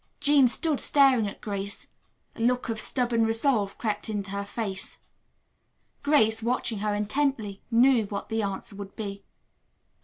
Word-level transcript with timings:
Jean 0.19 0.47
stood 0.47 0.79
staring 0.79 1.27
at 1.27 1.41
Grace. 1.41 1.87
A 2.35 2.39
look 2.41 2.69
of 2.69 2.81
stubborn 2.81 3.23
resolve 3.23 3.77
crept 3.77 4.09
into 4.09 4.31
her 4.31 4.43
face. 4.43 4.97
Grace, 6.01 6.41
watching 6.41 6.79
her 6.79 6.95
intently, 6.95 7.61
knew 7.69 8.05
what 8.07 8.27
the 8.29 8.41
answer 8.41 8.75
would 8.75 8.95
be. 8.95 9.23